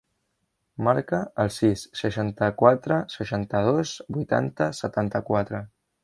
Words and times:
Marca 0.85 1.17
el 1.43 1.51
sis, 1.57 1.83
seixanta-quatre, 1.99 2.97
seixanta-dos, 3.17 3.91
vuitanta, 4.17 4.71
setanta-quatre. 4.79 5.61